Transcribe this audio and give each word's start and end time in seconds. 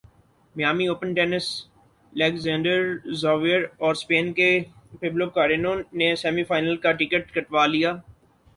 Miami 0.55 0.85
Open 0.87 1.13
tennis 1.13 1.45
Alexander 2.13 2.79
Zverev 3.21 3.61
اورسپین 3.77 4.33
کے 4.33 4.49
Pablo 5.01 5.29
Carreno 5.37 5.73
نے 5.93 6.13
سیمی 6.21 6.43
فائنل 6.43 6.77
کا 6.83 6.91
ٹکٹ 6.93 7.31
کٹوا 7.33 7.65
لیا 7.65 7.93